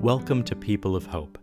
[0.00, 1.36] Welcome to People of Hope,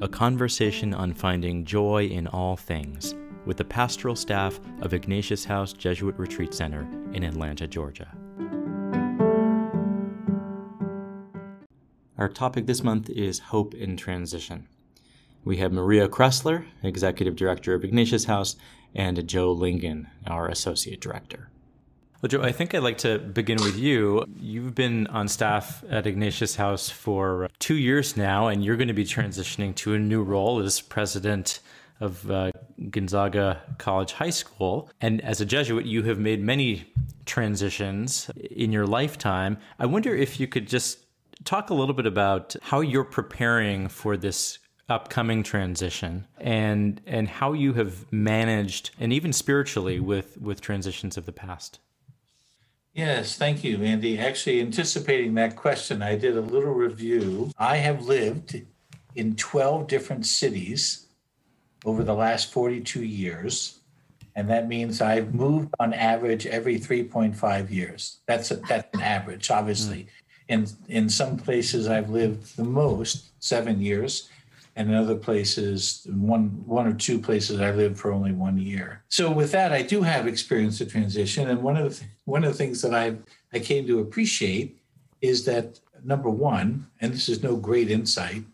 [0.00, 3.16] a conversation on finding joy in all things
[3.46, 8.16] with the pastoral staff of Ignatius House Jesuit Retreat Center in Atlanta, Georgia.
[12.16, 14.68] Our topic this month is Hope in Transition.
[15.44, 18.54] We have Maria Kressler, Executive Director of Ignatius House,
[18.94, 21.50] and Joe Lingan, our Associate Director.
[22.22, 24.24] Well, Joe, I think I'd like to begin with you.
[24.40, 28.94] You've been on staff at Ignatius House for two years now, and you're going to
[28.94, 31.60] be transitioning to a new role as president
[32.00, 32.52] of uh,
[32.90, 34.90] Gonzaga College High School.
[35.02, 36.90] And as a Jesuit, you have made many
[37.26, 39.58] transitions in your lifetime.
[39.78, 41.04] I wonder if you could just
[41.44, 44.58] talk a little bit about how you're preparing for this
[44.88, 51.26] upcoming transition and and how you have managed and even spiritually with with transitions of
[51.26, 51.80] the past.
[52.96, 54.18] Yes, thank you, Andy.
[54.18, 57.50] Actually, anticipating that question, I did a little review.
[57.58, 58.62] I have lived
[59.14, 61.06] in 12 different cities
[61.84, 63.80] over the last 42 years.
[64.34, 68.20] And that means I've moved on average every 3.5 years.
[68.26, 70.04] That's a, that's an average, obviously.
[70.04, 70.08] Mm.
[70.48, 74.30] In in some places I've lived the most, seven years,
[74.76, 79.02] and in other places, one one or two places I lived for only one year.
[79.08, 82.52] So with that, I do have experience of transition, and one of the one of
[82.52, 83.16] the things that I
[83.52, 84.78] I came to appreciate
[85.22, 88.44] is that number one, and this is no great insight,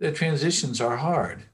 [0.00, 1.44] that transitions are hard.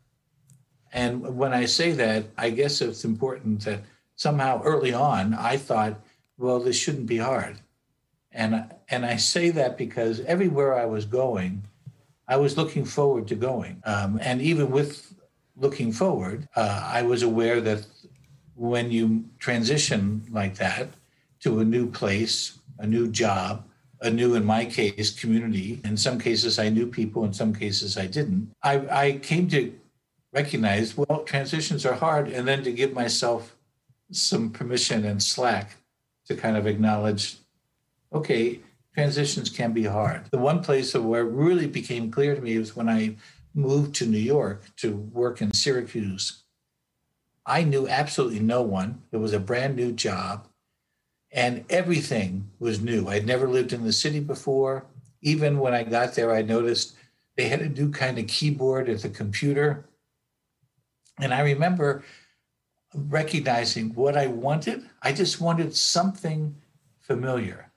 [0.92, 3.80] And when I say that, I guess it's important that
[4.14, 6.00] somehow early on I thought,
[6.38, 7.58] well, this shouldn't be hard.
[8.30, 11.64] And and I say that because everywhere I was going,
[12.28, 13.82] I was looking forward to going.
[13.84, 15.14] Um, and even with
[15.56, 17.86] looking forward, uh, I was aware that
[18.54, 20.88] when you transition like that
[21.40, 23.64] to a new place, a new job,
[24.00, 27.96] a new, in my case, community, in some cases I knew people, in some cases
[27.96, 29.72] I didn't, I, I came to
[30.32, 33.56] recognize, well, transitions are hard, and then to give myself
[34.12, 35.76] some permission and slack
[36.26, 37.38] to kind of acknowledge,
[38.12, 38.60] okay,
[38.98, 40.24] transitions can be hard.
[40.32, 43.14] The one place where it really became clear to me was when I
[43.54, 46.42] moved to New York to work in Syracuse.
[47.46, 49.02] I knew absolutely no one.
[49.12, 50.48] It was a brand new job,
[51.30, 53.06] and everything was new.
[53.06, 54.86] I'd never lived in the city before.
[55.22, 56.96] Even when I got there, I noticed
[57.36, 59.88] they had a new kind of keyboard at the computer.
[61.20, 62.02] And I remember
[62.92, 64.90] recognizing what I wanted.
[65.00, 66.56] I just wanted something
[67.00, 67.67] familiar.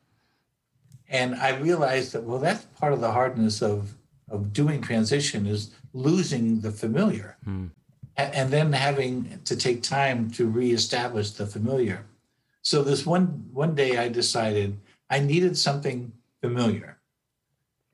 [1.11, 3.93] And I realized that, well, that's part of the hardness of,
[4.29, 7.67] of doing transition is losing the familiar hmm.
[8.15, 12.05] and, and then having to take time to reestablish the familiar.
[12.61, 14.79] So this one one day I decided
[15.09, 16.97] I needed something familiar.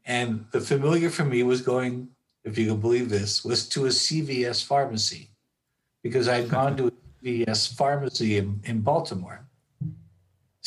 [0.06, 2.10] And the familiar for me was going,
[2.44, 5.32] if you can believe this, was to a CVS pharmacy
[6.04, 6.92] because I'd gone to a
[7.24, 9.47] CVS pharmacy in, in Baltimore.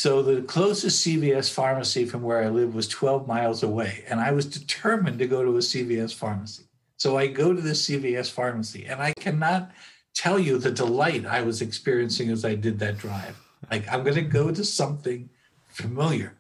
[0.00, 4.02] So the closest CVS pharmacy from where I live was 12 miles away.
[4.08, 6.62] And I was determined to go to a CVS pharmacy.
[6.96, 9.72] So I go to the CVS pharmacy and I cannot
[10.14, 13.36] tell you the delight I was experiencing as I did that drive.
[13.70, 15.28] Like, I'm going to go to something
[15.68, 16.34] familiar.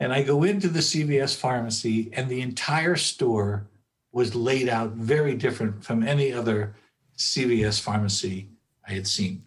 [0.00, 3.66] And I go into the CVS pharmacy, and the entire store
[4.12, 6.74] was laid out very different from any other
[7.18, 8.48] CVS pharmacy
[8.88, 9.42] I had seen.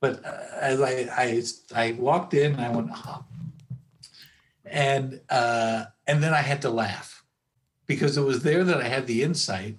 [0.00, 1.42] But uh, as I, I,
[1.74, 3.24] I walked in, I went, oh.
[4.64, 7.22] and uh, and then I had to laugh
[7.86, 9.76] because it was there that I had the insight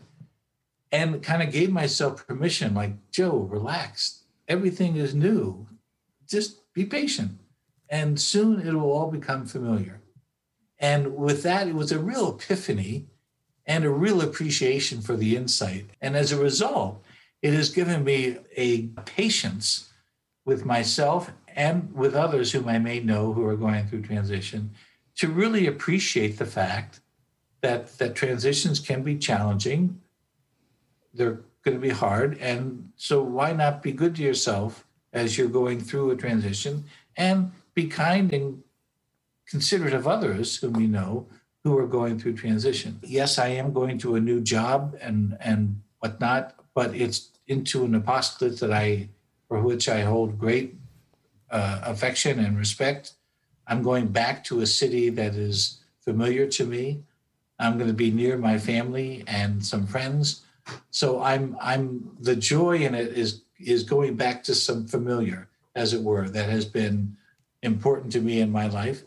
[0.92, 4.24] and kind of gave myself permission, like Joe, relax.
[4.48, 5.68] Everything is new.
[6.28, 7.40] Just be patient,
[7.90, 10.02] and soon it will all become familiar.
[10.78, 13.08] And with that, it was a real epiphany
[13.66, 15.92] and a real appreciation for the insight.
[16.02, 17.04] And as a result,
[17.42, 19.91] it has given me a patience
[20.46, 24.72] with myself and with others whom I may know who are going through transition
[25.18, 27.02] to really appreciate the fact
[27.62, 30.02] that that transitions can be challenging.
[31.14, 32.38] They're going to be hard.
[32.40, 36.86] And so why not be good to yourself as you're going through a transition
[37.18, 38.64] and be kind and
[39.48, 41.28] considerate of others whom you know
[41.64, 43.00] who are going through transition.
[43.04, 47.94] Yes, I am going to a new job and and whatnot, but it's into an
[47.94, 49.10] apostolate that I
[49.52, 50.76] for which I hold great
[51.50, 53.16] uh, affection and respect.
[53.68, 57.04] I'm going back to a city that is familiar to me.
[57.60, 60.46] I'm going to be near my family and some friends.
[60.90, 65.94] So I'm I'm the joy in it is is going back to some familiar, as
[65.94, 67.18] it were, that has been
[67.62, 69.04] important to me in my life.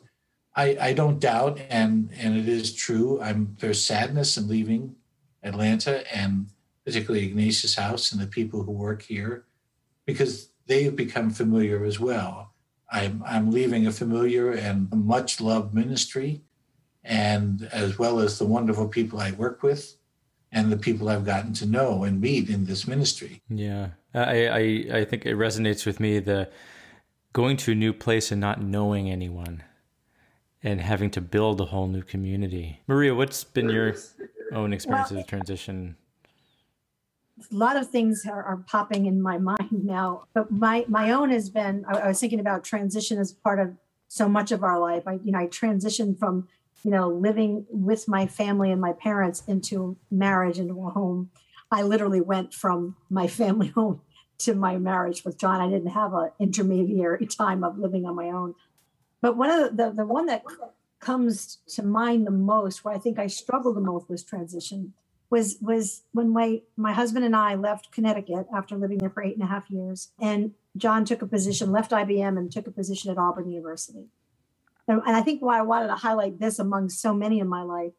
[0.55, 3.19] I, I don't doubt, and and it is true.
[3.23, 4.95] I'm there's sadness in leaving
[5.43, 6.49] Atlanta and
[6.85, 9.47] particularly Ignatius House and the people who work here,
[10.07, 12.53] because they've become familiar as well.
[12.91, 16.43] I'm I'm leaving a familiar and much loved ministry,
[17.03, 19.97] and as well as the wonderful people I work with,
[20.53, 23.43] and the people I've gotten to know and meet in this ministry.
[23.49, 26.51] Yeah, I I, I think it resonates with me the
[27.33, 29.63] going to a new place and not knowing anyone
[30.63, 32.81] and having to build a whole new community.
[32.87, 33.95] Maria, what's been your
[34.53, 35.97] own experience well, of transition?
[37.39, 41.31] A lot of things are, are, popping in my mind now, but my my own
[41.31, 41.85] has been.
[41.89, 43.75] I, I, was thinking about transition as part of
[44.07, 45.03] so much of our life.
[45.07, 46.47] I you know I transitioned from
[46.85, 51.31] you know living with my family and my parents into marriage into a home.
[51.73, 54.01] I literally went from my family home
[54.39, 55.61] to my marriage with John.
[55.61, 58.55] I didn't have an intermediary time of living on my own.
[59.21, 60.45] But one of the, the, the one that
[61.01, 64.95] comes to mind the most, where I think I struggled the most was transition,
[65.35, 69.35] was was when my my husband and I left Connecticut after living there for eight
[69.35, 73.11] and a half years, and John took a position, left IBM, and took a position
[73.11, 74.07] at Auburn University.
[74.87, 77.63] And, and I think why I wanted to highlight this among so many in my
[77.63, 77.95] life,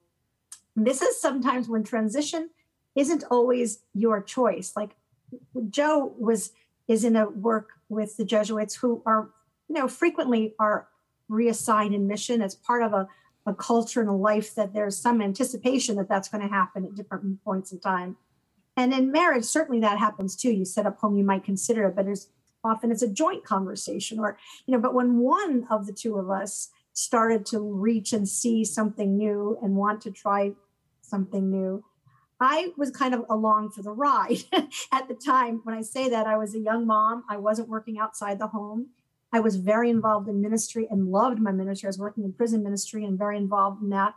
[0.77, 2.51] this is sometimes when transition
[2.95, 4.71] isn't always your choice.
[4.73, 4.95] Like
[5.69, 6.53] Joe was
[6.87, 9.29] is in a work with the Jesuits who are,
[9.67, 10.87] you know, frequently are
[11.27, 13.09] reassigned in mission as part of a,
[13.45, 16.95] a culture and a life that there's some anticipation that that's going to happen at
[16.95, 18.17] different points in time.
[18.77, 20.51] And in marriage, certainly that happens too.
[20.51, 22.29] You set up home, you might consider it, but there's
[22.63, 26.29] often it's a joint conversation or, you know, but when one of the two of
[26.29, 30.51] us started to reach and see something new and want to try
[31.01, 31.83] something new,
[32.39, 34.39] I was kind of along for the ride
[34.91, 35.61] at the time.
[35.63, 37.23] When I say that, I was a young mom.
[37.29, 38.87] I wasn't working outside the home.
[39.35, 41.87] I was very involved in ministry and loved my ministry.
[41.87, 44.13] I was working in prison ministry and very involved in that.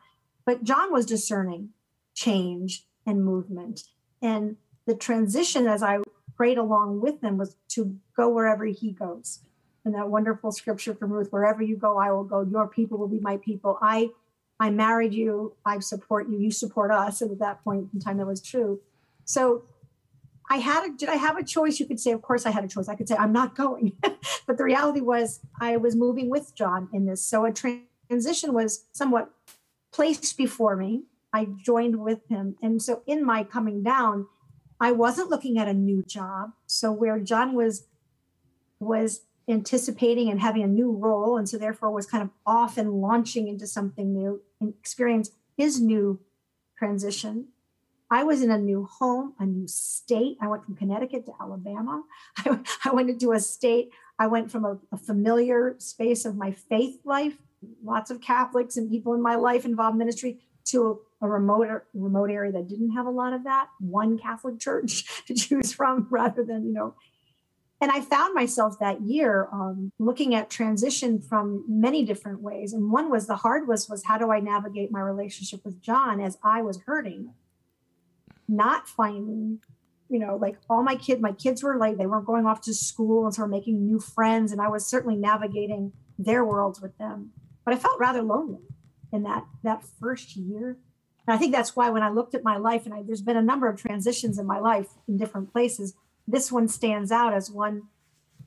[0.46, 1.70] But John was discerning
[2.14, 3.82] change and movement.
[4.22, 5.98] And the transition, as I
[6.36, 9.40] prayed along with him, was to go wherever he goes.
[9.84, 12.42] And that wonderful scripture from Ruth, wherever you go, I will go.
[12.42, 13.76] Your people will be my people.
[13.82, 14.10] I
[14.60, 17.22] I married you, I support you, you support us.
[17.22, 18.80] And at that point in time, that was true.
[19.24, 19.64] So
[20.50, 21.78] I had a, did I have a choice?
[21.78, 22.88] You could say, of course I had a choice.
[22.88, 23.92] I could say, I'm not going.
[24.46, 27.24] but the reality was I was moving with John in this.
[27.24, 29.30] So a transition was somewhat
[29.92, 31.02] placed before me.
[31.32, 32.56] I joined with him.
[32.62, 34.26] And so in my coming down,
[34.80, 36.52] I wasn't looking at a new job.
[36.66, 37.86] So where John was
[38.80, 43.00] was anticipating and having a new role, and so therefore was kind of off and
[43.00, 46.20] launching into something new and experience his new
[46.76, 47.48] transition.
[48.10, 50.38] I was in a new home, a new state.
[50.40, 52.02] I went from Connecticut to Alabama.
[52.38, 56.50] I, I went into a state, I went from a, a, familiar space of my
[56.50, 57.36] faith life,
[57.84, 62.30] lots of Catholics and people in my life involved ministry, to a, a remote remote
[62.30, 63.68] area that didn't have a lot of that.
[63.78, 66.94] One Catholic church to choose from, rather than you know.
[67.80, 72.72] And I found myself that year um, looking at transition from many different ways.
[72.72, 76.20] And one was the hard was was how do I navigate my relationship with John
[76.20, 77.34] as I was hurting
[78.48, 79.60] not finding
[80.08, 82.74] you know like all my kids my kids were like they weren't going off to
[82.74, 86.96] school and so we're making new friends and i was certainly navigating their worlds with
[86.98, 87.30] them.
[87.64, 88.64] But i felt rather lonely
[89.12, 90.78] in that that first year.
[91.26, 93.36] And i think that's why when i looked at my life and I, there's been
[93.36, 95.94] a number of transitions in my life in different places
[96.26, 97.84] this one stands out as one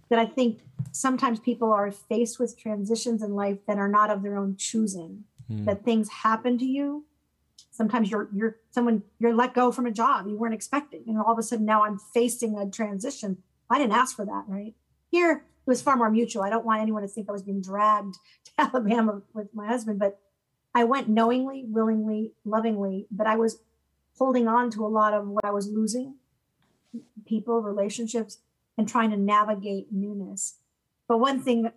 [0.10, 0.60] that i think
[0.92, 5.24] sometimes people are faced with transitions in life that are not of their own choosing.
[5.50, 5.66] Mm.
[5.66, 7.06] that things happen to you
[7.82, 10.28] sometimes you're you're someone you're let go from a job.
[10.28, 13.38] You weren't expecting and all of a sudden now i'm facing a transition.
[13.72, 14.76] I didn't ask for that right?
[15.10, 16.44] Here it was far more mutual.
[16.44, 19.98] I don't want anyone to think i was being dragged to alabama with my husband
[19.98, 20.20] but
[20.76, 23.58] i went knowingly willingly lovingly but i was
[24.20, 26.16] holding on to a lot of what i was losing
[27.26, 28.38] people relationships
[28.78, 30.58] and trying to navigate newness.
[31.08, 31.72] But one thing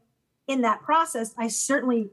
[0.46, 2.10] in that process i certainly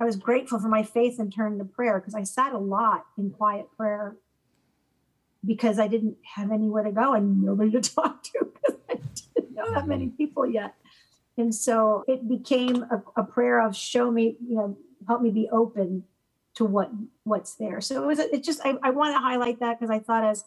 [0.00, 3.04] I was grateful for my faith and turned to prayer because I sat a lot
[3.16, 4.16] in quiet prayer
[5.46, 8.94] because I didn't have anywhere to go and nobody to talk to because I
[9.34, 10.74] didn't know that many people yet.
[11.36, 14.76] And so it became a, a, prayer of show me, you know,
[15.08, 16.04] help me be open
[16.54, 16.90] to what
[17.24, 17.80] what's there.
[17.80, 20.44] So it was it just I, I want to highlight that because I thought as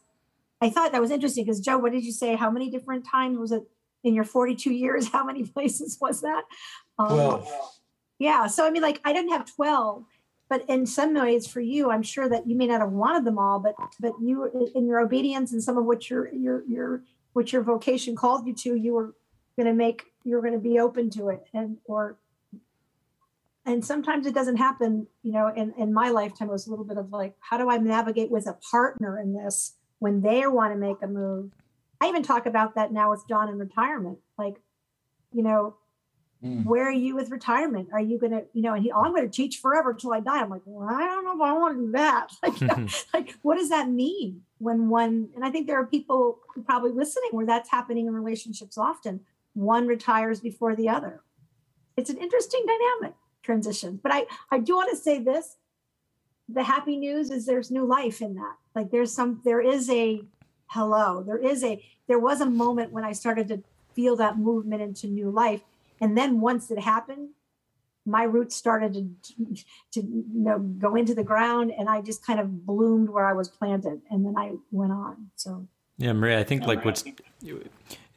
[0.61, 2.35] I thought that was interesting because Joe, what did you say?
[2.35, 3.63] How many different times was it
[4.03, 5.07] in your 42 years?
[5.11, 6.43] How many places was that?
[6.97, 7.76] Um, well,
[8.19, 8.47] yeah.
[8.47, 10.05] So I mean, like I didn't have 12,
[10.49, 13.37] but in some ways for you, I'm sure that you may not have wanted them
[13.37, 17.53] all, but but you in your obedience and some of what your your your what
[17.53, 19.13] your vocation called you to, you were
[19.57, 22.17] gonna make you're gonna be open to it and or
[23.65, 26.85] and sometimes it doesn't happen you know in, in my lifetime it was a little
[26.85, 30.71] bit of like how do i navigate with a partner in this when they want
[30.71, 31.51] to make a move
[31.99, 34.55] i even talk about that now with john in retirement like
[35.33, 35.75] you know
[36.43, 36.65] mm.
[36.65, 39.27] where are you with retirement are you gonna you know and he oh, i'm gonna
[39.27, 41.85] teach forever until i die i'm like well i don't know if i want to
[41.85, 45.85] do that like, like what does that mean when one and i think there are
[45.85, 49.19] people probably listening where that's happening in relationships often
[49.53, 51.21] one retires before the other
[51.97, 53.15] it's an interesting dynamic
[53.47, 53.99] transition.
[54.03, 55.57] But I, I do want to say this.
[56.47, 58.55] The happy news is there's new life in that.
[58.75, 60.21] Like there's some, there is a
[60.67, 61.23] hello.
[61.23, 63.63] There is a, there was a moment when I started to
[63.93, 65.61] feel that movement into new life.
[65.99, 67.29] And then once it happened,
[68.05, 69.33] my roots started to,
[69.91, 73.33] to you know, go into the ground and I just kind of bloomed where I
[73.33, 74.01] was planted.
[74.09, 75.27] And then I went on.
[75.35, 77.03] So, yeah, Maria, I think like what's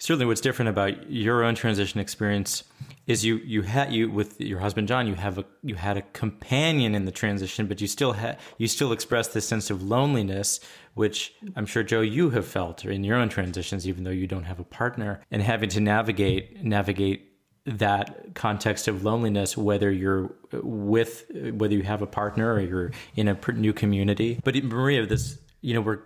[0.00, 2.64] certainly what's different about your own transition experience
[3.06, 6.02] is you you had you with your husband John you have a you had a
[6.02, 10.60] companion in the transition but you still had you still expressed this sense of loneliness
[10.94, 14.44] which I'm sure Joe you have felt in your own transitions even though you don't
[14.44, 17.29] have a partner and having to navigate navigate
[17.66, 23.28] that context of loneliness whether you're with whether you have a partner or you're in
[23.28, 26.00] a new community but Maria this you know we're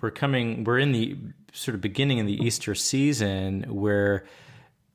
[0.00, 1.16] we're coming we're in the
[1.52, 4.24] sort of beginning of the Easter season where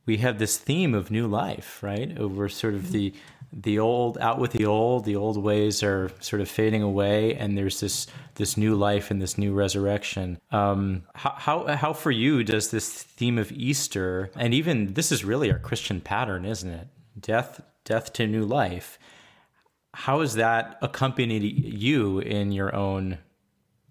[0.06, 2.18] we have this theme of new life, right?
[2.18, 3.14] Over sort of the
[3.52, 7.58] the old out with the old, the old ways are sort of fading away, and
[7.58, 10.40] there's this this new life and this new resurrection.
[10.52, 15.26] Um, how, how how for you does this theme of Easter, and even this is
[15.26, 16.88] really our Christian pattern, isn't it?
[17.20, 19.00] Death death to new life.
[19.94, 23.18] How has that accompanied you in your own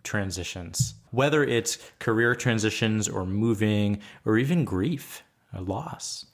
[0.04, 0.94] transitions?
[1.10, 6.26] Whether it's career transitions or moving or even grief a loss.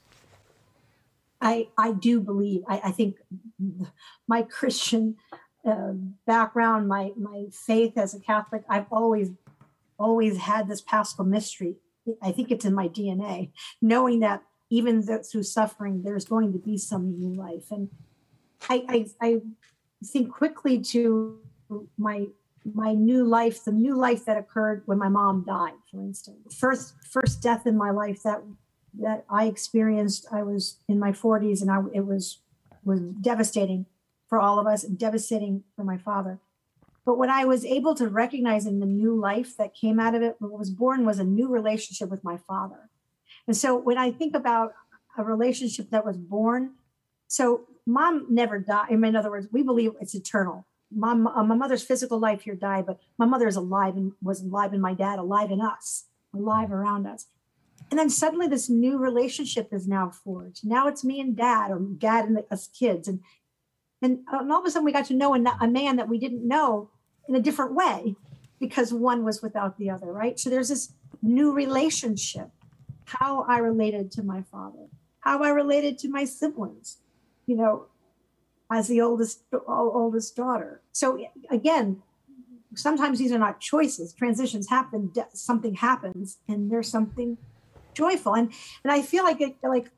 [1.44, 3.16] I, I do believe, I, I think
[4.26, 5.16] my Christian
[5.64, 5.92] uh,
[6.26, 9.30] background, my, my faith as a Catholic, I've always,
[9.98, 11.76] always had this paschal mystery.
[12.22, 13.50] I think it's in my DNA,
[13.82, 17.70] knowing that even through suffering, there's going to be some new life.
[17.70, 17.90] And
[18.68, 19.40] I, I, I
[20.04, 21.38] think quickly to
[21.98, 22.26] my
[22.72, 26.56] my new life, the new life that occurred when my mom died, for instance.
[26.56, 28.42] First, first death in my life that
[29.00, 30.26] that I experienced.
[30.30, 32.40] I was in my 40s, and I, it was
[32.84, 33.86] was devastating
[34.28, 36.38] for all of us, devastating for my father.
[37.04, 40.22] But what I was able to recognize in the new life that came out of
[40.22, 42.90] it, what was born, was a new relationship with my father.
[43.46, 44.72] And so when I think about
[45.18, 46.72] a relationship that was born,
[47.28, 48.90] so mom never died.
[48.90, 50.66] In other words, we believe it's eternal.
[50.90, 54.40] Mom, uh, my mother's physical life here died, but my mother is alive and was
[54.42, 57.26] alive in my dad, alive in us, alive around us.
[57.94, 60.66] And then suddenly this new relationship is now forged.
[60.66, 63.06] Now it's me and dad, or dad and us kids.
[63.06, 63.20] And,
[64.02, 66.08] and, uh, and all of a sudden we got to know a, a man that
[66.08, 66.90] we didn't know
[67.28, 68.16] in a different way
[68.58, 70.40] because one was without the other, right?
[70.40, 72.50] So there's this new relationship.
[73.04, 74.88] How I related to my father,
[75.20, 76.96] how I related to my siblings,
[77.46, 77.86] you know,
[78.72, 80.80] as the oldest oldest daughter.
[80.90, 82.02] So again,
[82.74, 84.12] sometimes these are not choices.
[84.12, 85.12] Transitions happen.
[85.32, 87.38] Something happens, and there's something
[87.94, 88.34] joyful.
[88.34, 89.90] And and I feel like it, like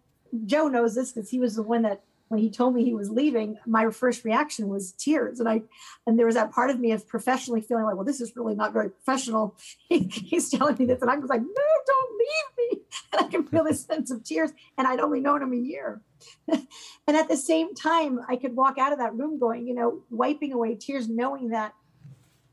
[0.45, 3.11] Joe knows this because he was the one that when he told me he was
[3.11, 5.39] leaving, my first reaction was tears.
[5.39, 5.63] And I
[6.07, 8.55] and there was that part of me of professionally feeling like, well, this is really
[8.55, 9.57] not very professional.
[9.89, 12.83] He, he's telling me this, and I was like, no, don't leave me.
[13.13, 14.51] And I can feel this sense of tears.
[14.77, 16.01] And I'd only known him a year.
[16.49, 20.03] and at the same time, I could walk out of that room going, you know,
[20.11, 21.73] wiping away tears, knowing that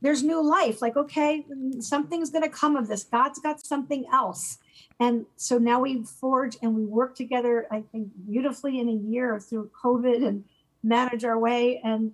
[0.02, 0.82] there's new life.
[0.82, 1.46] Like, okay,
[1.80, 3.04] something's going to come of this.
[3.04, 4.60] God's got something else.
[5.00, 9.40] And so now we forge and we work together, I think, beautifully in a year
[9.40, 10.46] through COVID and
[10.84, 12.14] manage our way and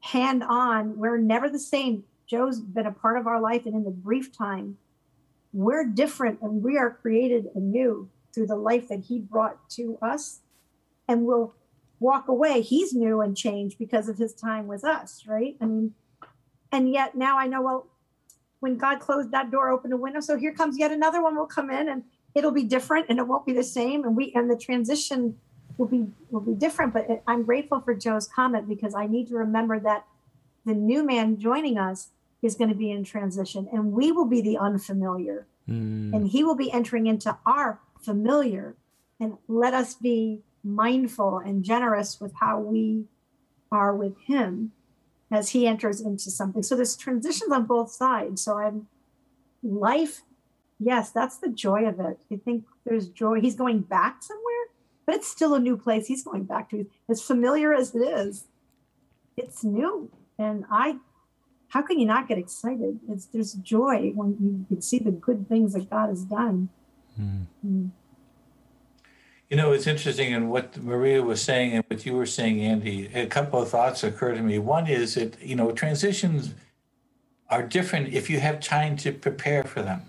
[0.00, 0.98] hand on.
[0.98, 2.04] We're never the same.
[2.26, 4.78] Joe's been a part of our life, and in the brief time,
[5.52, 10.40] we're different and we are created anew through the life that he brought to us.
[11.06, 11.54] And we'll
[12.00, 12.60] walk away.
[12.60, 15.56] He's new and changed because of his time with us, right?
[15.60, 15.94] I mean,
[16.72, 17.86] and yet now I know, well,
[18.64, 20.20] when God closed that door, opened a window.
[20.20, 22.02] So here comes yet another one will come in and
[22.34, 24.04] it'll be different and it won't be the same.
[24.04, 25.38] And we, and the transition
[25.76, 26.94] will be, will be different.
[26.94, 30.06] But I'm grateful for Joe's comment because I need to remember that
[30.64, 32.08] the new man joining us
[32.40, 36.14] is going to be in transition and we will be the unfamiliar mm.
[36.14, 38.76] and he will be entering into our familiar
[39.20, 43.04] and let us be mindful and generous with how we
[43.70, 44.72] are with him
[45.30, 46.62] as he enters into something.
[46.62, 48.42] So there's transitions on both sides.
[48.42, 48.86] So I'm
[49.62, 50.22] life,
[50.78, 52.18] yes, that's the joy of it.
[52.30, 53.40] I think there's joy.
[53.40, 54.66] He's going back somewhere.
[55.06, 56.86] but it's still a new place he's going back to.
[57.08, 58.44] As familiar as it is,
[59.36, 60.10] it's new.
[60.38, 60.96] And I,
[61.68, 63.00] how can you not get excited?
[63.08, 66.68] It's there's joy when you can see the good things that God has done.
[67.20, 67.46] Mm.
[67.66, 67.90] Mm.
[69.50, 73.08] You know, it's interesting, and what Maria was saying and what you were saying, Andy,
[73.14, 74.58] a couple of thoughts occur to me.
[74.58, 76.54] One is that, you know, transitions
[77.50, 80.02] are different if you have time to prepare for them.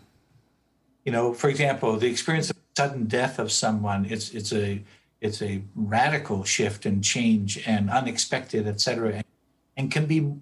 [1.03, 4.81] You know, for example, the experience of sudden death of someone, it's it's a
[5.21, 9.23] it's a radical shift and change and unexpected, et cetera,
[9.77, 10.33] and can be,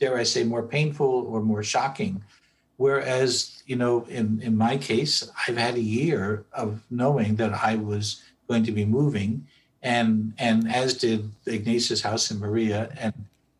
[0.00, 2.24] dare I say, more painful or more shocking.
[2.76, 7.76] Whereas, you know, in, in my case, I've had a year of knowing that I
[7.76, 9.46] was going to be moving,
[9.82, 13.14] and and as did Ignatius House and Maria, and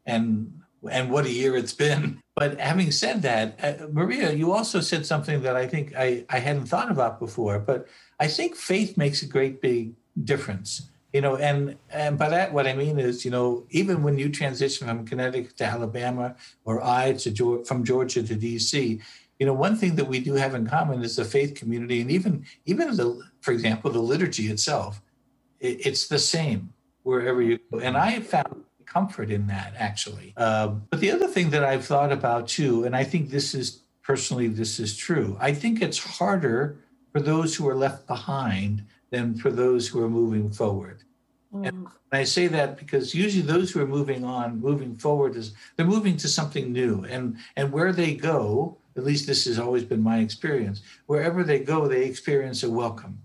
[0.04, 2.20] and and what a year it's been.
[2.34, 6.38] But having said that, uh, Maria, you also said something that I think I, I
[6.38, 7.88] hadn't thought about before, but
[8.20, 10.90] I think faith makes a great big difference.
[11.16, 14.28] You know, and and by that what I mean is, you know, even when you
[14.28, 19.00] transition from Connecticut to Alabama or I to from Georgia to DC,
[19.38, 22.10] you know, one thing that we do have in common is the faith community, and
[22.10, 25.00] even even the, for example, the liturgy itself,
[25.58, 27.78] it, it's the same wherever you go.
[27.78, 30.34] And I found comfort in that actually.
[30.36, 33.80] Uh, but the other thing that I've thought about too, and I think this is
[34.02, 35.38] personally this is true.
[35.40, 36.76] I think it's harder
[37.14, 41.04] for those who are left behind than for those who are moving forward.
[41.62, 41.68] Mm.
[41.68, 45.86] And I say that because usually those who are moving on, moving forward, is they're
[45.86, 50.02] moving to something new, and and where they go, at least this has always been
[50.02, 50.82] my experience.
[51.06, 53.18] Wherever they go, they experience a welcome.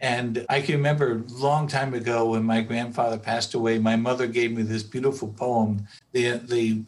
[0.00, 4.28] And I can remember a long time ago when my grandfather passed away, my mother
[4.28, 5.88] gave me this beautiful poem.
[6.12, 6.82] The the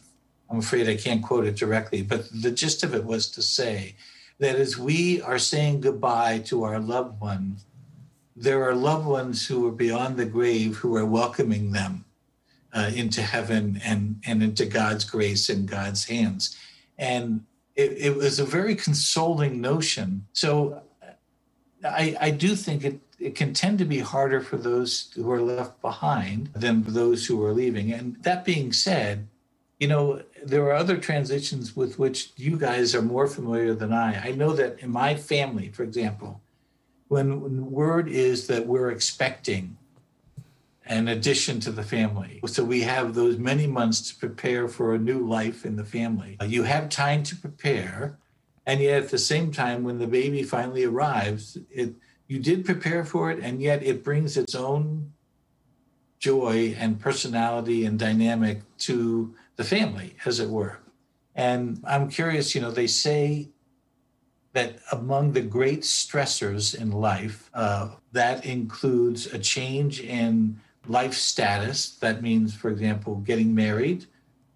[0.48, 3.94] I'm afraid I can't quote it directly, but the gist of it was to say
[4.38, 7.64] that as we are saying goodbye to our loved ones,
[8.40, 12.06] there are loved ones who are beyond the grave who are welcoming them
[12.72, 16.56] uh, into heaven and, and into God's grace and God's hands.
[16.96, 17.44] And
[17.76, 20.26] it, it was a very consoling notion.
[20.32, 20.82] So
[21.84, 25.42] I, I do think it, it can tend to be harder for those who are
[25.42, 27.92] left behind than for those who are leaving.
[27.92, 29.28] And that being said,
[29.78, 34.28] you know, there are other transitions with which you guys are more familiar than I.
[34.28, 36.40] I know that in my family, for example,
[37.10, 39.76] when word is that we're expecting
[40.86, 42.40] an addition to the family.
[42.46, 46.36] So we have those many months to prepare for a new life in the family.
[46.40, 48.16] Uh, you have time to prepare,
[48.64, 51.94] and yet at the same time, when the baby finally arrives, it
[52.28, 55.12] you did prepare for it, and yet it brings its own
[56.20, 60.78] joy and personality and dynamic to the family, as it were.
[61.34, 63.48] And I'm curious, you know, they say
[64.52, 70.58] that among the great stressors in life, uh, that includes a change in
[70.88, 71.96] life status.
[71.96, 74.06] That means, for example, getting married,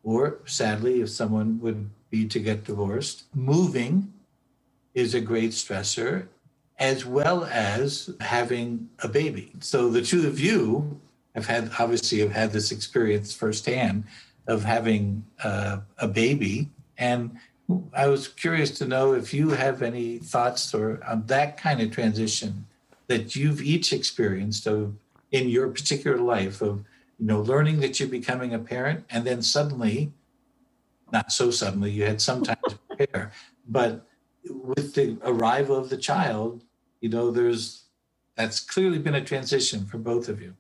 [0.03, 3.25] or sadly, if someone would be to get divorced.
[3.35, 4.13] Moving
[4.95, 6.27] is a great stressor,
[6.79, 9.53] as well as having a baby.
[9.61, 11.01] So the two of you
[11.35, 14.05] have had, obviously, have had this experience firsthand
[14.47, 16.69] of having uh, a baby.
[16.99, 17.39] And
[17.93, 21.91] I was curious to know if you have any thoughts or on that kind of
[21.91, 22.67] transition
[23.07, 24.95] that you've each experienced of
[25.31, 26.85] in your particular life of
[27.19, 30.13] you know learning that you're becoming a parent and then suddenly
[31.13, 33.33] not so suddenly you had some time to prepare
[33.69, 34.07] but
[34.49, 36.63] with the arrival of the child
[37.01, 37.85] you know there's
[38.37, 40.55] that's clearly been a transition for both of you.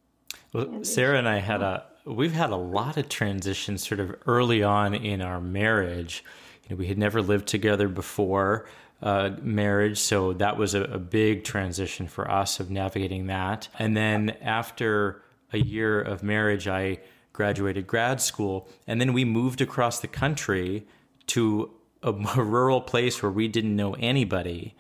[0.53, 4.63] Well sarah and i had a we've had a lot of transitions sort of early
[4.63, 6.25] on in our marriage
[6.65, 8.67] you know, we had never lived together before
[9.03, 13.69] uh, marriage, so that was a, a big transition for us of navigating that.
[13.79, 15.23] And then after
[15.53, 16.99] a year of marriage, I
[17.33, 20.87] graduated grad school, and then we moved across the country
[21.29, 21.71] to
[22.03, 24.75] a, a rural place where we didn't know anybody.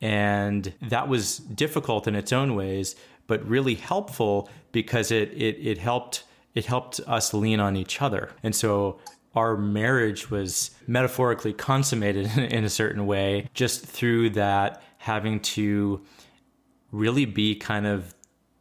[0.00, 2.96] And that was difficult in its own ways,
[3.26, 8.30] but really helpful because it, it, it helped it helped us lean on each other.
[8.42, 8.98] And so
[9.36, 16.00] our marriage was metaphorically consummated in a certain way just through that having to
[16.90, 18.14] really be kind of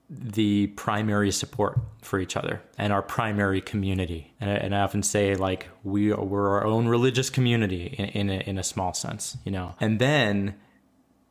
[0.07, 4.33] the primary support for each other and our primary community.
[4.39, 8.05] And I, and I often say like we are, we're our own religious community in,
[8.05, 9.75] in a, in a small sense, you know.
[9.79, 10.55] And then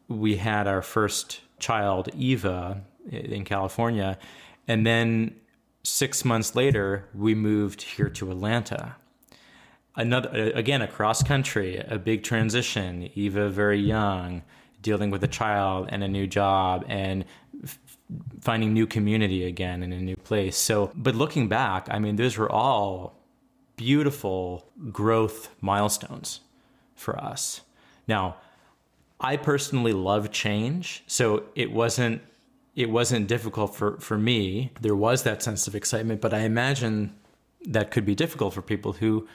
[0.09, 4.19] we had our first child, Eva, in California,
[4.67, 5.37] and then
[5.85, 8.97] six months later we moved here to Atlanta
[9.97, 14.43] another again across country a big transition eva very young
[14.83, 17.25] dealing with a child and a new job and
[18.41, 20.57] finding new community again in a new place.
[20.57, 23.19] So, but looking back, I mean, those were all
[23.77, 26.41] beautiful growth milestones
[26.95, 27.63] for us.
[28.07, 28.37] Now,
[29.19, 32.23] I personally love change, so it wasn't
[32.77, 34.73] it wasn't difficult for for me.
[34.81, 37.15] There was that sense of excitement, but I imagine
[37.67, 39.27] that could be difficult for people who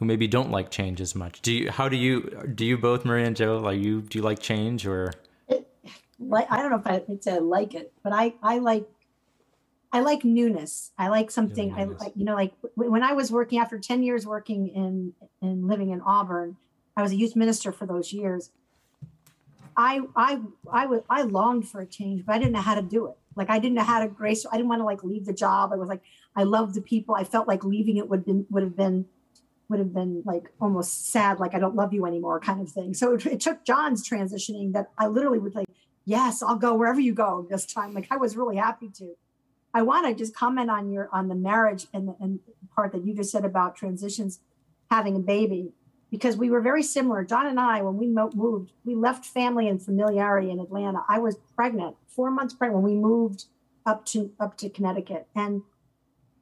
[0.00, 1.42] who maybe don't like change as much.
[1.42, 2.22] Do you how do you
[2.54, 5.12] do you both Maria and Joe like you do you like change or
[6.18, 8.88] like I don't know if I would say I like it, but I I like
[9.92, 10.92] I like newness.
[10.96, 11.74] I like something.
[11.74, 15.68] I like you know like when I was working after ten years working in in
[15.68, 16.56] living in Auburn,
[16.96, 18.52] I was a youth minister for those years.
[19.76, 20.40] I I
[20.72, 23.18] I was I longed for a change, but I didn't know how to do it.
[23.36, 24.46] Like I didn't know how to grace.
[24.50, 25.74] I didn't want to like leave the job.
[25.74, 26.00] I was like
[26.34, 27.14] I loved the people.
[27.14, 29.04] I felt like leaving it would been would have been
[29.70, 32.92] would have been like almost sad, like I don't love you anymore, kind of thing.
[32.92, 35.66] So it, it took John's transitioning that I literally would like
[36.04, 37.94] yes, I'll go wherever you go this time.
[37.94, 39.14] Like I was really happy to.
[39.72, 42.40] I want to just comment on your on the marriage and the and
[42.74, 44.40] part that you just said about transitions,
[44.90, 45.72] having a baby,
[46.10, 47.24] because we were very similar.
[47.24, 51.04] John and I, when we moved, we left family and familiarity in Atlanta.
[51.08, 53.44] I was pregnant, four months pregnant when we moved
[53.86, 55.62] up to up to Connecticut, and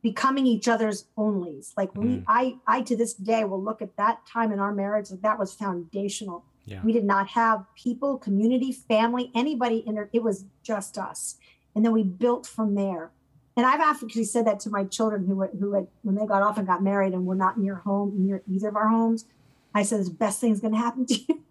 [0.03, 1.73] becoming each other's onlys.
[1.77, 2.25] Like we, mm.
[2.27, 5.39] I, I to this day will look at that time in our marriage like that
[5.39, 6.81] was foundational yeah.
[6.85, 10.11] We did not have people, community, family, anybody in there.
[10.13, 11.37] It was just us.
[11.75, 13.11] And then we built from there.
[13.57, 16.43] And I've actually said that to my children who were, who had, when they got
[16.43, 19.25] off and got married and were not near home, near either of our homes.
[19.75, 21.45] I said, the best thing is going to happen to you.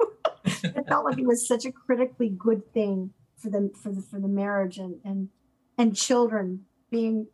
[0.46, 4.20] it felt like it was such a critically good thing for them, for the, for
[4.20, 5.30] the marriage and, and,
[5.78, 7.28] and children being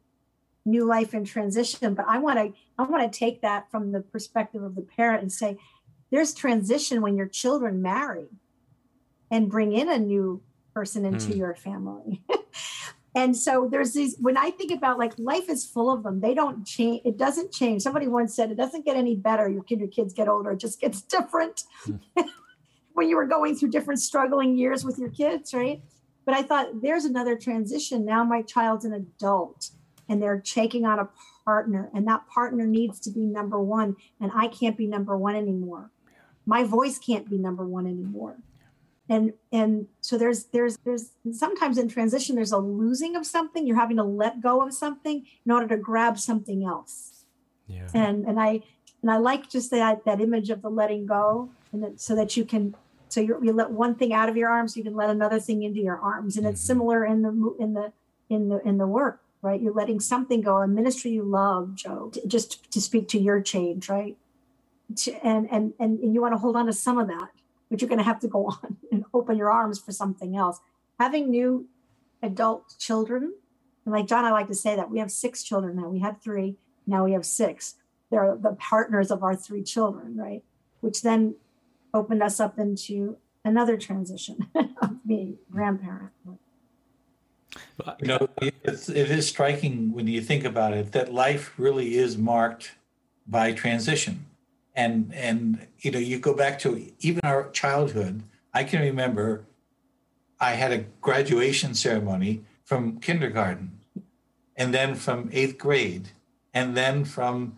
[0.65, 1.93] new life and transition.
[1.93, 5.21] But I want to, I want to take that from the perspective of the parent
[5.21, 5.57] and say,
[6.11, 8.27] there's transition when your children marry
[9.31, 10.41] and bring in a new
[10.73, 11.37] person into mm.
[11.37, 12.21] your family.
[13.15, 16.21] and so there's these when I think about like life is full of them.
[16.21, 17.01] They don't change.
[17.03, 17.81] It doesn't change.
[17.81, 19.49] Somebody once said it doesn't get any better.
[19.49, 20.51] Your kid, your kids get older.
[20.51, 21.63] It just gets different.
[21.87, 21.99] Mm.
[22.93, 25.81] when you were going through different struggling years with your kids, right?
[26.25, 28.05] But I thought there's another transition.
[28.05, 29.69] Now my child's an adult
[30.09, 31.09] and they're taking on a
[31.45, 35.35] partner, and that partner needs to be number one, and I can't be number one
[35.35, 35.91] anymore.
[36.45, 38.37] My voice can't be number one anymore.
[39.09, 43.79] And and so there's there's there's sometimes in transition there's a losing of something you're
[43.79, 47.25] having to let go of something in order to grab something else.
[47.67, 47.89] Yeah.
[47.93, 48.61] And and i
[49.01, 52.37] and i like just that that image of the letting go and that, so that
[52.37, 52.75] you can
[53.09, 55.63] so you you let one thing out of your arms you can let another thing
[55.63, 56.37] into your arms.
[56.37, 56.53] And mm-hmm.
[56.53, 57.91] it's similar in the in the
[58.29, 62.11] in the in the work right you're letting something go a ministry you love joe
[62.25, 64.17] just to speak to your change right
[64.95, 67.29] to, and, and, and, and you want to hold on to some of that,
[67.69, 70.59] but you're going to have to go on and open your arms for something else.
[70.99, 71.67] Having new
[72.21, 73.33] adult children,
[73.85, 75.89] and like John, I like to say that we have six children now.
[75.89, 76.55] We had three,
[76.87, 77.75] now we have six.
[78.09, 80.43] They're the partners of our three children, right?
[80.81, 81.35] Which then
[81.93, 86.11] opened us up into another transition of being grandparent.
[87.99, 92.17] You know, it's, it is striking when you think about it that life really is
[92.17, 92.73] marked
[93.27, 94.25] by transition.
[94.75, 98.23] And and you know you go back to even our childhood
[98.55, 99.45] i can remember
[100.39, 103.79] i had a graduation ceremony from kindergarten
[104.55, 106.09] and then from eighth grade
[106.53, 107.57] and then from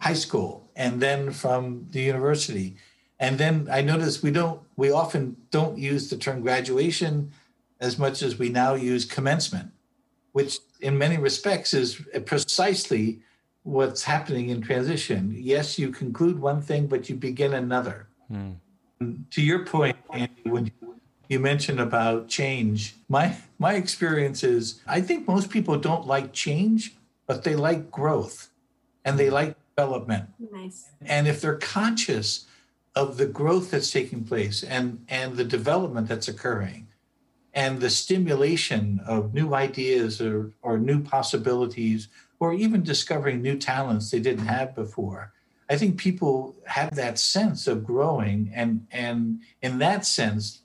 [0.00, 2.76] high school and then from the university.
[3.18, 7.32] And then i noticed we don't we often don't use the term graduation
[7.80, 9.70] as much as we now use commencement
[10.32, 13.20] which in many respects is precisely
[13.62, 15.34] what's happening in transition.
[15.36, 18.08] Yes, you conclude one thing, but you begin another.
[18.30, 18.56] Mm.
[19.30, 20.70] To your point, Andy, when
[21.28, 26.94] you mentioned about change, my my experience is I think most people don't like change,
[27.26, 28.50] but they like growth
[29.04, 30.28] and they like development.
[30.52, 30.88] Nice.
[31.02, 32.46] And if they're conscious
[32.94, 36.87] of the growth that's taking place and and the development that's occurring
[37.58, 42.06] and the stimulation of new ideas or, or new possibilities
[42.38, 45.32] or even discovering new talents they didn't have before.
[45.68, 50.62] I think people have that sense of growing, and and in that sense,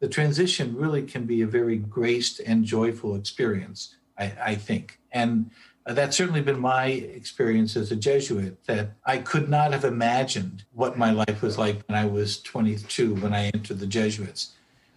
[0.00, 3.96] the transition really can be a very graced and joyful experience.
[4.18, 5.50] I, I think, and
[5.86, 8.62] that's certainly been my experience as a Jesuit.
[8.66, 13.14] That I could not have imagined what my life was like when I was 22
[13.14, 14.52] when I entered the Jesuits.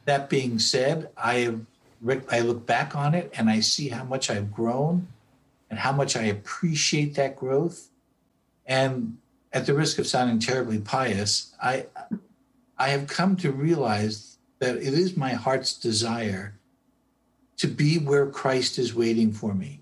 [0.08, 1.62] That being said, I have
[2.30, 5.08] I look back on it and I see how much I've grown
[5.70, 7.90] and how much I appreciate that growth.
[8.66, 9.18] And
[9.52, 11.88] at the risk of sounding terribly pious, I
[12.78, 16.54] I have come to realize that it is my heart's desire
[17.58, 19.82] to be where Christ is waiting for me.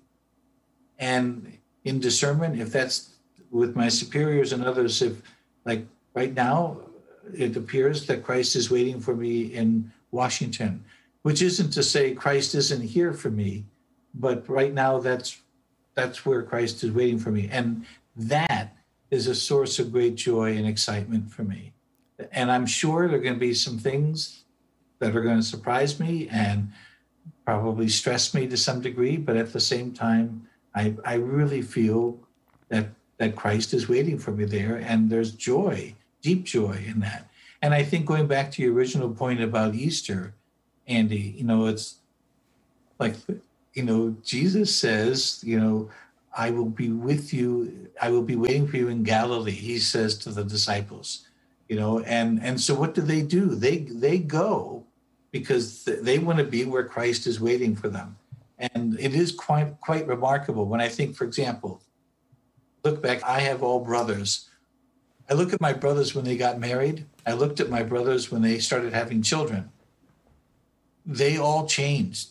[0.97, 3.09] And in discernment, if that's
[3.51, 5.21] with my superiors and others, if
[5.65, 5.85] like
[6.15, 6.77] right now,
[7.31, 10.83] it appears that Christ is waiting for me in Washington,
[11.21, 13.65] which isn't to say Christ isn't here for me,
[14.13, 15.41] but right now that's
[15.93, 17.47] that's where Christ is waiting for me.
[17.51, 18.75] And that
[19.11, 21.73] is a source of great joy and excitement for me.
[22.31, 24.43] And I'm sure there are going to be some things
[24.99, 26.71] that are going to surprise me and
[27.45, 32.17] probably stress me to some degree, but at the same time, I, I really feel
[32.69, 37.29] that that Christ is waiting for me there, and there's joy, deep joy in that.
[37.61, 40.33] And I think going back to your original point about Easter,
[40.87, 41.95] Andy, you know, it's
[42.99, 43.15] like
[43.73, 45.89] you know, Jesus says, you know,
[46.35, 50.17] I will be with you, I will be waiting for you in Galilee, he says
[50.19, 51.27] to the disciples.
[51.67, 53.55] You know, and and so what do they do?
[53.55, 54.83] They they go
[55.31, 58.15] because they want to be where Christ is waiting for them.
[58.59, 61.81] And it is quite quite remarkable when I think, for example,
[62.83, 64.47] look back, I have all brothers.
[65.29, 67.05] I look at my brothers when they got married.
[67.25, 69.69] I looked at my brothers when they started having children.
[71.05, 72.29] They all changed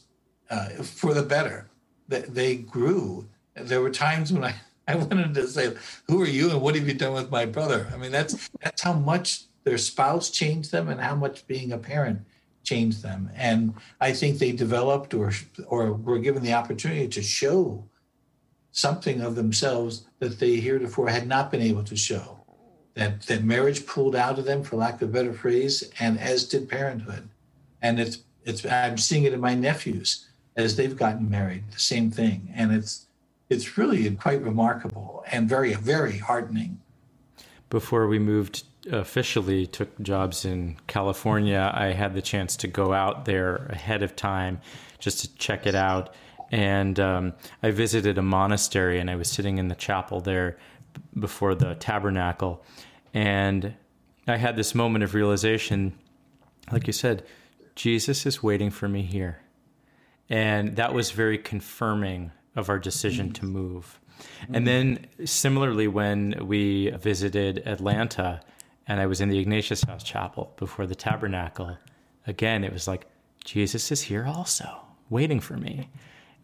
[0.51, 1.69] uh, for the better.
[2.09, 3.27] They grew.
[3.55, 4.55] There were times when I,
[4.89, 5.75] I wanted to say,
[6.09, 8.83] "Who are you, and what have you done with my brother?" I mean, that's that's
[8.83, 12.21] how much their spouse changed them, and how much being a parent
[12.63, 13.31] changed them.
[13.35, 15.33] And I think they developed or
[15.67, 17.85] or were given the opportunity to show
[18.73, 22.44] something of themselves that they heretofore had not been able to show.
[22.95, 26.45] That that marriage pulled out of them, for lack of a better phrase, and as
[26.45, 27.29] did parenthood.
[27.83, 30.27] And it's it's I'm seeing it in my nephews
[30.57, 32.53] as they've gotten married, the same thing.
[32.55, 33.07] And it's
[33.51, 36.81] it's really quite remarkable and very very heartening.
[37.71, 43.25] Before we moved officially took jobs in California, I had the chance to go out
[43.25, 44.61] there ahead of time
[44.99, 46.15] just to check it out.
[46.51, 50.57] And um, I visited a monastery and I was sitting in the chapel there
[51.19, 52.63] before the tabernacle.
[53.13, 53.75] And
[54.27, 55.99] I had this moment of realization
[56.71, 57.25] like you said,
[57.75, 59.41] Jesus is waiting for me here.
[60.29, 64.01] And that was very confirming of our decision to move.
[64.53, 68.41] And then, similarly, when we visited Atlanta
[68.87, 71.77] and I was in the Ignatius House Chapel before the tabernacle,
[72.27, 73.07] again, it was like,
[73.45, 74.81] Jesus is here also,
[75.11, 75.91] waiting for me,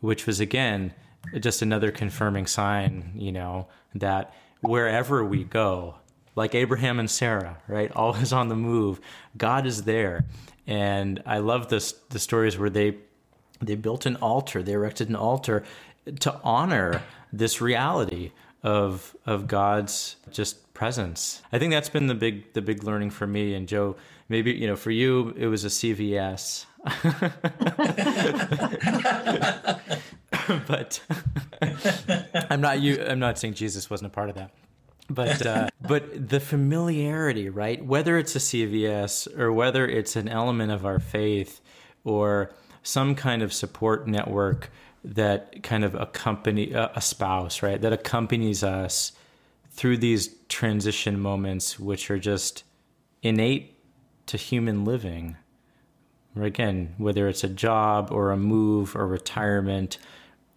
[0.01, 0.93] which was again
[1.39, 5.97] just another confirming sign, you know, that wherever we go,
[6.37, 9.01] like Abraham and Sarah, right, always on the move,
[9.37, 10.25] God is there.
[10.67, 12.99] And I love this the stories where they
[13.61, 15.65] they built an altar, they erected an altar
[16.21, 17.03] to honor
[17.33, 21.43] this reality of of God's just presence.
[21.53, 23.97] I think that's been the big the big learning for me and Joe.
[24.29, 26.67] Maybe you know for you it was a CVS,
[30.67, 31.01] but
[32.51, 33.03] I'm not you.
[33.03, 34.51] I'm not saying Jesus wasn't a part of that.
[35.09, 37.85] But uh, but the familiarity, right?
[37.85, 41.61] Whether it's a CVS or whether it's an element of our faith
[42.05, 44.71] or some kind of support network
[45.03, 47.81] that kind of accompany a spouse, right?
[47.81, 49.13] That accompanies us
[49.71, 52.65] through these transition moments, which are just
[53.23, 53.79] innate
[54.27, 55.37] to human living.
[56.37, 59.99] Or again, whether it's a job or a move or retirement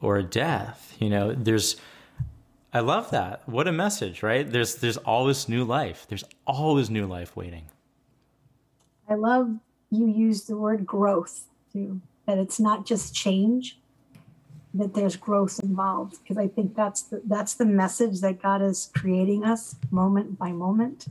[0.04, 1.78] or death, you know, there's.
[2.76, 3.48] I love that.
[3.48, 4.50] What a message, right?
[4.50, 6.06] There's there's always new life.
[6.10, 7.66] There's always new life waiting.
[9.08, 9.60] I love
[9.92, 12.02] you use the word growth too.
[12.26, 13.78] That it's not just change,
[14.74, 18.90] that there's growth involved because I think that's the, that's the message that God is
[18.96, 21.08] creating us moment by moment,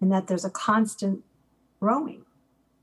[0.00, 1.24] and that there's a constant
[1.80, 2.22] growing.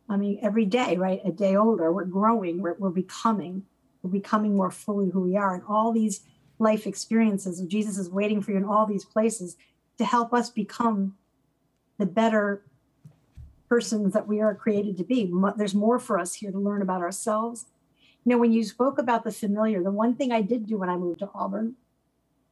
[0.10, 1.22] I mean, every day, right?
[1.24, 3.64] A day older, we're growing, we're, we're becoming,
[4.08, 6.22] we're becoming more fully who we are, and all these
[6.60, 7.60] life experiences.
[7.60, 9.58] Of Jesus is waiting for you in all these places
[9.98, 11.16] to help us become
[11.98, 12.64] the better
[13.70, 15.32] persons that we are created to be.
[15.58, 17.66] There's more for us here to learn about ourselves
[18.28, 20.90] you know, when you spoke about the familiar, the one thing I did do when
[20.90, 21.76] I moved to Auburn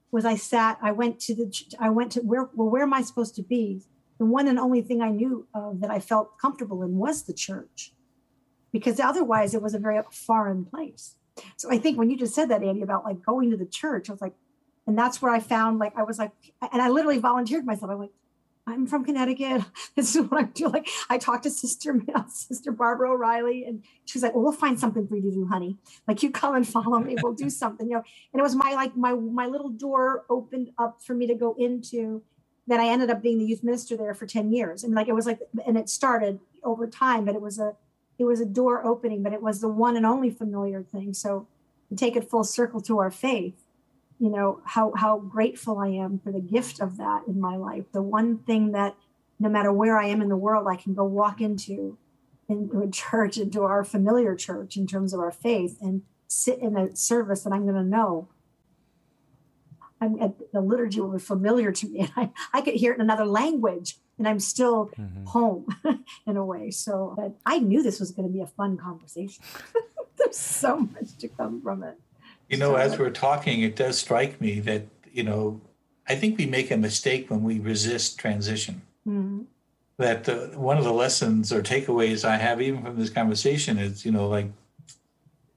[0.10, 3.02] was I sat, I went to the, I went to where, well, where am I
[3.02, 3.82] supposed to be?
[4.18, 7.34] The one and only thing I knew of that I felt comfortable in was the
[7.34, 7.92] church,
[8.72, 11.18] because otherwise it was a very foreign place.
[11.58, 14.10] So I think when you just said that, Andy, about like going to the church,
[14.10, 14.36] I was like,
[14.88, 16.32] and that's where I found like I was like,
[16.72, 17.92] and I literally volunteered myself.
[17.92, 18.12] I'm like,
[18.68, 19.64] I'm from Connecticut.
[19.96, 20.74] This is what I'm doing.
[20.74, 24.80] Like I talked to Sister Sister Barbara O'Reilly, and she was like, "Well, we'll find
[24.80, 25.78] something for you to do, honey.
[26.08, 27.16] Like you come and follow me.
[27.22, 30.72] We'll do something." You know, and it was my like my my little door opened
[30.78, 32.24] up for me to go into.
[32.68, 35.14] Then I ended up being the youth minister there for ten years, and like it
[35.14, 37.76] was like, and it started over time, but it was a
[38.18, 41.14] it was a door opening, but it was the one and only familiar thing.
[41.14, 41.48] So
[41.96, 43.56] take it full circle to our faith,
[44.20, 47.86] you know, how how grateful I am for the gift of that in my life.
[47.92, 48.96] The one thing that
[49.40, 51.98] no matter where I am in the world, I can go walk into
[52.48, 56.78] into a church, into our familiar church in terms of our faith and sit in
[56.78, 58.30] a service that I'm going to know.
[60.00, 62.00] I'm at the liturgy will be familiar to me.
[62.00, 65.26] And I, I could hear it in another language and I'm still mm-hmm.
[65.26, 65.68] home
[66.28, 66.72] in a way.
[66.72, 69.44] So but I knew this was going to be a fun conversation.
[70.18, 72.00] There's so much to come from it.
[72.50, 75.62] You know, so, as we're talking, it does strike me that, you know,
[76.08, 78.82] I think we make a mistake when we resist transition.
[79.08, 79.42] Mm-hmm.
[79.98, 84.06] That the, one of the lessons or takeaways I have, even from this conversation, is,
[84.06, 84.48] you know, like,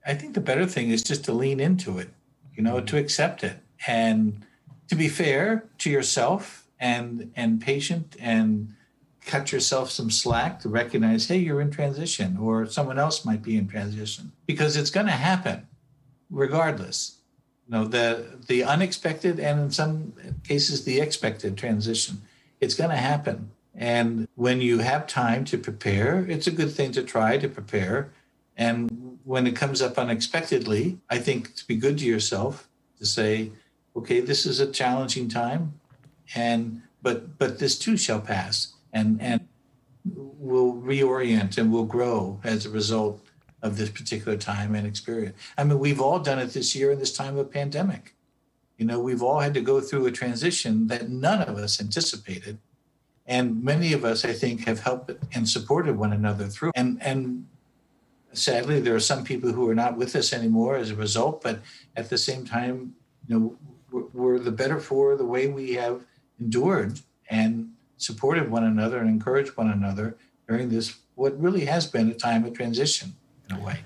[0.07, 2.09] I think the better thing is just to lean into it,
[2.55, 2.87] you know, mm-hmm.
[2.87, 4.45] to accept it and
[4.89, 8.75] to be fair to yourself and and patient and
[9.25, 13.57] cut yourself some slack to recognize hey you're in transition or someone else might be
[13.57, 14.33] in transition.
[14.47, 15.67] Because it's going to happen
[16.31, 17.19] regardless.
[17.67, 20.15] You know the the unexpected and in some
[20.45, 22.23] cases the expected transition.
[22.61, 23.51] It's going to happen.
[23.75, 28.11] And when you have time to prepare it's a good thing to try to prepare.
[28.57, 32.67] And when it comes up unexpectedly i think to be good to yourself
[32.99, 33.51] to say
[33.95, 35.75] okay this is a challenging time
[36.35, 39.47] and but but this too shall pass and and
[40.05, 43.21] will reorient and will grow as a result
[43.63, 45.37] of this particular time and experience.
[45.57, 48.15] I mean we've all done it this year in this time of pandemic.
[48.77, 52.59] You know we've all had to go through a transition that none of us anticipated.
[53.27, 56.73] And many of us i think have helped and supported one another through.
[56.75, 57.47] And and
[58.33, 61.61] sadly there are some people who are not with us anymore as a result but
[61.97, 62.95] at the same time
[63.27, 63.57] you know
[63.91, 66.05] we're, we're the better for the way we have
[66.41, 72.09] endured and supported one another and encouraged one another during this what really has been
[72.09, 73.15] a time of transition
[73.51, 73.79] in a way.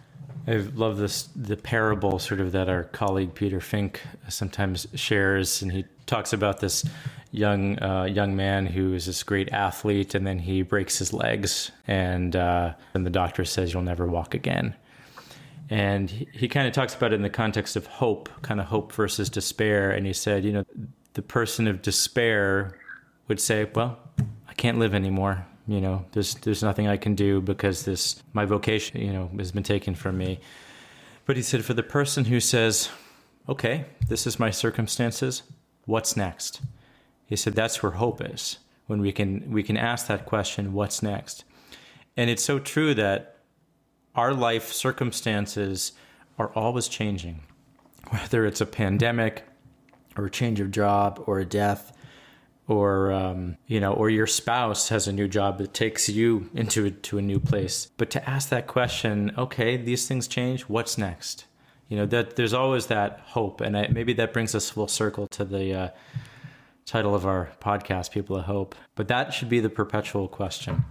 [0.47, 5.71] I love this the parable sort of that our colleague Peter Fink sometimes shares, and
[5.71, 6.85] he talks about this
[7.31, 11.71] young uh, young man who is this great athlete, and then he breaks his legs,
[11.87, 14.75] and uh, and the doctor says you'll never walk again.
[15.71, 18.67] And he, he kind of talks about it in the context of hope, kind of
[18.67, 19.91] hope versus despair.
[19.91, 20.65] And he said, you know,
[21.15, 22.79] the person of despair
[23.29, 23.99] would say, "Well,
[24.49, 25.47] I can't live anymore.
[25.67, 29.53] You know, there's there's nothing I can do because this my vocation, you know, has
[29.53, 30.41] been taken from me."
[31.25, 32.89] But he said, for the person who says,
[33.49, 35.43] "Okay, this is my circumstances.
[35.87, 36.61] What's next?"
[37.27, 38.59] He said that's where hope is.
[38.87, 41.45] When we can we can ask that question, "What's next?"
[42.17, 43.39] And it's so true that
[44.15, 45.93] our life circumstances
[46.39, 47.41] are always changing.
[48.11, 49.45] Whether it's a pandemic,
[50.17, 51.93] or a change of job or a death
[52.69, 56.91] or um, you know or your spouse has a new job that takes you into
[56.91, 57.89] to a new place.
[57.97, 61.47] But to ask that question okay these things change what's next?
[61.89, 65.27] You know that there's always that hope and I, maybe that brings us full circle
[65.29, 65.89] to the uh,
[66.87, 68.75] title of our podcast people of hope.
[68.95, 70.85] But that should be the perpetual question.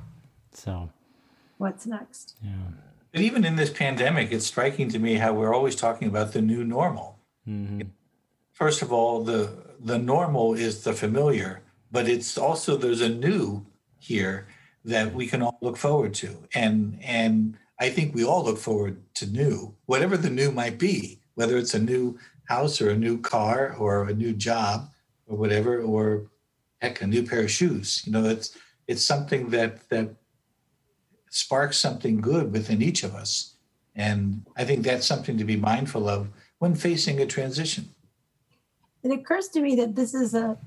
[0.54, 0.90] So.
[1.58, 2.36] What's next?
[2.44, 2.52] Yeah.
[3.12, 6.42] But even in this pandemic it's striking to me how we're always talking about the
[6.42, 7.18] new normal.
[7.48, 7.82] Mm-hmm
[8.54, 9.50] first of all, the
[9.84, 11.62] the normal is the familiar,
[11.92, 13.66] but it's also there's a new
[13.98, 14.48] here
[14.86, 16.38] that we can all look forward to.
[16.54, 21.20] And and I think we all look forward to new, whatever the new might be,
[21.36, 24.90] whether it's a new house or a new car or a new job
[25.28, 26.28] or whatever, or
[26.82, 28.04] heck, a new pair of shoes.
[28.06, 30.16] You know, it's it's something that that
[31.30, 33.56] sparks something good within each of us.
[33.96, 37.90] And I think that's something to be mindful of when facing a transition
[39.04, 40.58] it occurs to me that this is a,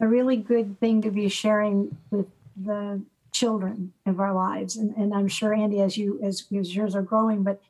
[0.00, 4.76] a really good thing to be sharing with the children of our lives.
[4.76, 7.60] And, and I'm sure Andy, as you as, as yours are growing, but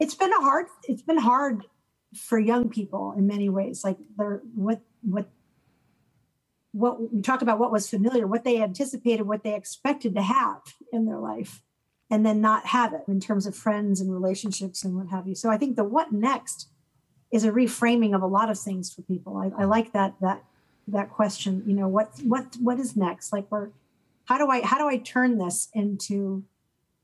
[0.00, 1.64] it's been a hard it's been hard
[2.14, 3.84] for young people in many ways.
[3.84, 5.28] Like they're what what
[6.72, 10.62] what we talk about what was familiar, what they anticipated, what they expected to have
[10.92, 11.62] in their life,
[12.10, 15.34] and then not have it in terms of friends and relationships and what have you.
[15.34, 16.68] So I think the what next
[17.32, 19.36] is a reframing of a lot of things for people.
[19.36, 20.44] I, I like that that
[20.88, 21.62] that question.
[21.66, 23.32] You know, what what what is next?
[23.32, 23.70] Like, we're
[24.24, 26.44] how do I how do I turn this into,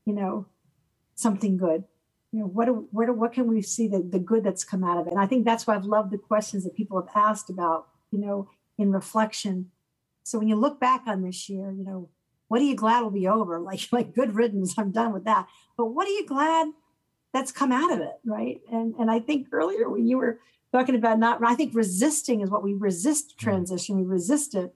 [0.05, 0.45] you know,
[1.15, 1.83] something good?
[2.31, 4.83] You know, what do, where do, what can we see the, the good that's come
[4.83, 5.13] out of it?
[5.13, 8.19] And I think that's why I've loved the questions that people have asked about, you
[8.19, 9.71] know, in reflection.
[10.23, 12.09] So when you look back on this year, you know,
[12.47, 13.59] what are you glad will be over?
[13.69, 15.47] Like like good riddance, I'm done with that.
[15.75, 16.67] But what are you glad
[17.33, 18.61] that's come out of it, right?
[18.71, 20.39] And and I think earlier when you were
[20.71, 23.39] talking about not, I think resisting is what we resist mm.
[23.39, 23.97] transition.
[23.97, 24.73] We resist it,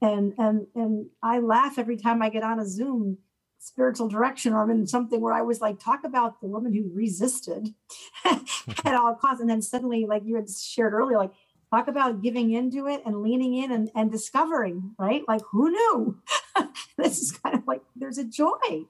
[0.00, 3.18] and and and I laugh every time I get on a Zoom
[3.58, 6.90] spiritual direction or I'm in something where I was like, talk about the woman who
[6.94, 7.74] resisted
[8.24, 9.40] at all costs.
[9.40, 11.32] And then suddenly, like you had shared earlier, like
[11.70, 15.22] talk about giving into it and leaning in and, and discovering, right?
[15.28, 16.18] Like who knew?
[16.96, 18.86] this is kind of like there's a joy,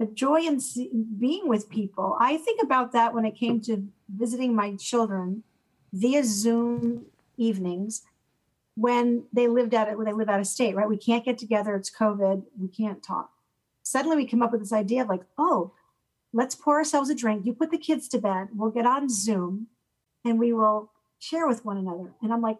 [0.00, 0.60] a joy in
[1.18, 2.16] being with people.
[2.20, 5.42] I think about that when it came to visiting my children
[5.92, 8.02] via Zoom evenings
[8.76, 10.88] when they lived out when they live out of state, right?
[10.88, 11.76] We can't get together.
[11.76, 12.42] It's COVID.
[12.58, 13.30] We can't talk.
[13.82, 15.72] Suddenly we come up with this idea of like, oh,
[16.32, 17.46] let's pour ourselves a drink.
[17.46, 18.48] You put the kids to bed.
[18.54, 19.68] We'll get on Zoom
[20.24, 22.12] and we will share with one another.
[22.22, 22.58] And I'm like,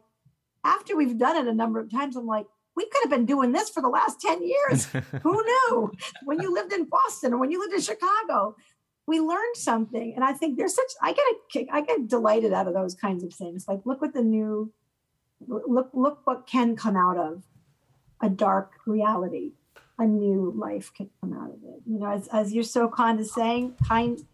[0.65, 2.47] after we've done it a number of times, I'm like,
[2.77, 4.85] we could have been doing this for the last 10 years.
[5.23, 5.93] Who knew?
[6.25, 8.57] When you lived in Boston or when you lived in Chicago,
[9.07, 10.13] we learned something.
[10.15, 12.95] And I think there's such I get a kick, I get delighted out of those
[12.95, 13.67] kinds of things.
[13.69, 14.73] Like look what the new
[15.47, 17.43] look look what can come out of
[18.21, 19.53] a dark reality
[19.99, 23.75] a new life can come out of it you know as, as you're so condescending
[23.87, 24.25] kind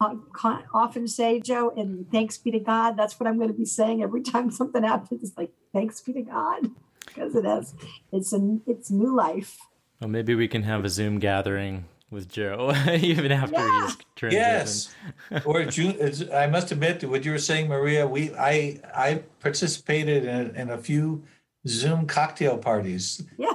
[0.00, 3.56] uh, con- often say joe and thanks be to god that's what i'm going to
[3.56, 6.70] be saying every time something happens it's like thanks be to god
[7.16, 7.74] because it is
[8.12, 9.58] it's a it's new life
[10.00, 13.86] well maybe we can have a zoom gathering with Joe, even after yeah.
[13.86, 14.32] he's transitioned.
[14.32, 14.94] Yes,
[15.44, 15.96] or June.
[16.32, 18.06] I must admit to what you were saying, Maria.
[18.06, 21.24] We I I participated in, in a few
[21.66, 23.22] Zoom cocktail parties.
[23.38, 23.54] Yeah.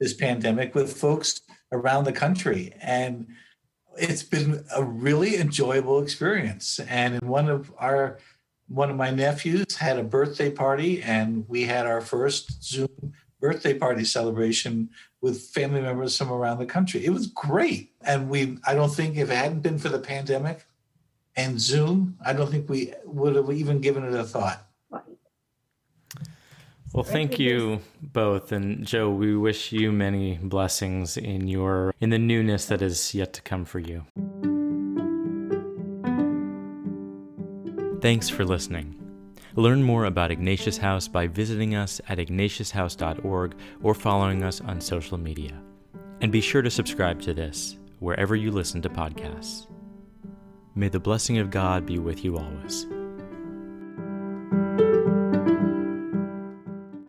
[0.00, 1.42] This pandemic with folks
[1.72, 3.26] around the country, and
[3.96, 6.80] it's been a really enjoyable experience.
[6.80, 8.18] And in one of our
[8.68, 12.88] one of my nephews had a birthday party, and we had our first Zoom
[13.40, 14.88] birthday party celebration
[15.20, 17.04] with family members from around the country.
[17.04, 17.92] It was great.
[18.02, 20.66] And we, I don't think if it hadn't been for the pandemic
[21.36, 24.66] and Zoom, I don't think we would have even given it a thought.
[26.94, 29.10] Well, thank you both, and Joe.
[29.10, 33.64] We wish you many blessings in your in the newness that is yet to come
[33.64, 34.04] for you.
[38.04, 38.94] Thanks for listening.
[39.54, 45.16] Learn more about Ignatius House by visiting us at ignatiushouse.org or following us on social
[45.16, 45.58] media.
[46.20, 49.68] And be sure to subscribe to this wherever you listen to podcasts.
[50.74, 52.86] May the blessing of God be with you always.